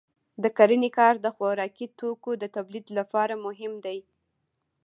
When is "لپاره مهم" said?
2.97-3.73